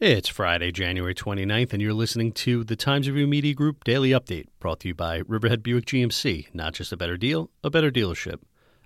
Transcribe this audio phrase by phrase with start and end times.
[0.00, 4.46] It's Friday, January 29th, and you're listening to the Times Review Media Group Daily Update,
[4.60, 6.46] brought to you by Riverhead Buick GMC.
[6.54, 8.38] Not just a better deal, a better dealership.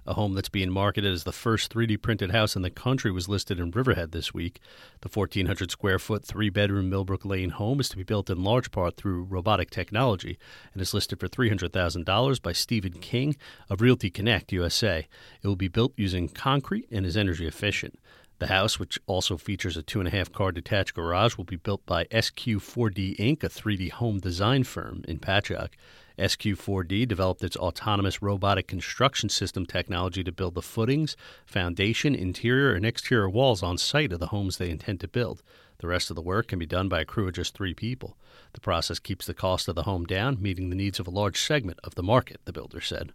[0.06, 3.28] A home that's being marketed as the first 3D printed house in the country was
[3.28, 4.58] listed in Riverhead this week.
[5.02, 8.70] The 1,400 square foot, three bedroom Millbrook Lane home is to be built in large
[8.70, 10.38] part through robotic technology
[10.72, 13.36] and is listed for $300,000 by Stephen King
[13.68, 15.06] of Realty Connect USA.
[15.42, 17.98] It will be built using concrete and is energy efficient.
[18.38, 21.56] The house, which also features a two and a half car detached garage, will be
[21.56, 25.70] built by SQ4D Inc., a 3D home design firm in Patchogue.
[26.18, 32.84] SQ4D developed its autonomous robotic construction system technology to build the footings, foundation, interior, and
[32.84, 35.42] exterior walls on site of the homes they intend to build.
[35.78, 38.16] The rest of the work can be done by a crew of just three people.
[38.52, 41.40] The process keeps the cost of the home down, meeting the needs of a large
[41.40, 43.12] segment of the market, the builder said.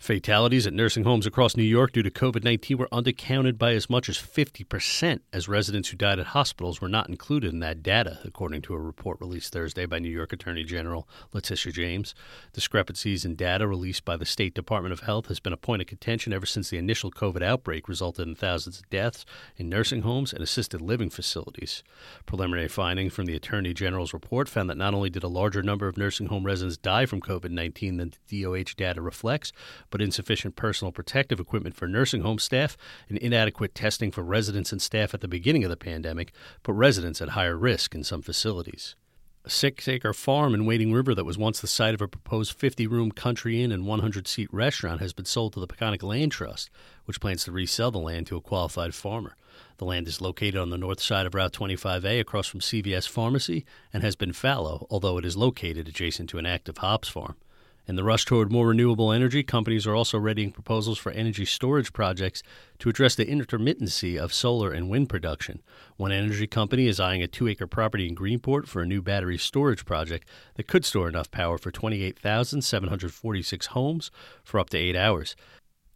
[0.00, 3.90] Fatalities at nursing homes across New York due to COVID 19 were undercounted by as
[3.90, 8.18] much as 50%, as residents who died at hospitals were not included in that data,
[8.24, 12.14] according to a report released Thursday by New York Attorney General Letitia James.
[12.54, 15.88] Discrepancies in data released by the State Department of Health has been a point of
[15.88, 19.26] contention ever since the initial COVID outbreak resulted in thousands of deaths
[19.58, 21.82] in nursing homes and assisted living facilities.
[22.24, 25.88] Preliminary findings from the Attorney General's report found that not only did a larger number
[25.88, 29.52] of nursing home residents die from COVID 19 than the DOH data reflects,
[29.90, 32.76] but insufficient personal protective equipment for nursing home staff
[33.08, 37.20] and inadequate testing for residents and staff at the beginning of the pandemic put residents
[37.20, 38.96] at higher risk in some facilities.
[39.42, 42.52] A six acre farm in Wading River that was once the site of a proposed
[42.52, 46.32] 50 room country inn and 100 seat restaurant has been sold to the Peconic Land
[46.32, 46.68] Trust,
[47.06, 49.36] which plans to resell the land to a qualified farmer.
[49.78, 53.64] The land is located on the north side of Route 25A across from CVS Pharmacy
[53.94, 57.36] and has been fallow, although it is located adjacent to an active hops farm.
[57.86, 61.92] In the rush toward more renewable energy, companies are also readying proposals for energy storage
[61.92, 62.42] projects
[62.78, 65.60] to address the intermittency of solar and wind production.
[65.96, 69.38] One energy company is eyeing a two acre property in Greenport for a new battery
[69.38, 74.10] storage project that could store enough power for 28,746 homes
[74.44, 75.34] for up to eight hours.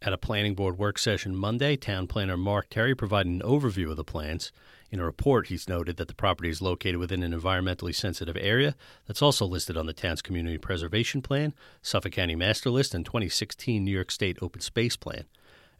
[0.05, 3.97] At a planning board work session Monday, town planner Mark Terry provided an overview of
[3.97, 4.51] the plans.
[4.91, 8.75] In a report, he's noted that the property is located within an environmentally sensitive area
[9.07, 13.83] that's also listed on the town's Community Preservation Plan, Suffolk County Master List, and 2016
[13.83, 15.25] New York State Open Space Plan.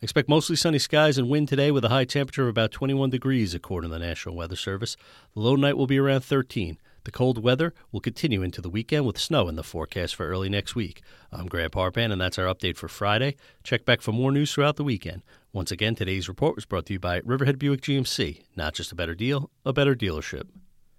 [0.02, 3.54] Expect mostly sunny skies and wind today with a high temperature of about 21 degrees,
[3.54, 4.98] according to the National Weather Service.
[5.36, 6.80] The low night will be around 13.
[7.06, 10.50] The cold weather will continue into the weekend with snow in the forecast for early
[10.50, 11.04] next week.
[11.32, 13.36] I'm Grant Parpan, and that's our update for Friday.
[13.64, 15.22] Check back for more news throughout the weekend.
[15.54, 18.42] Once again, today's report was brought to you by Riverhead Buick GMC.
[18.56, 20.48] Not just a better deal, a better dealership.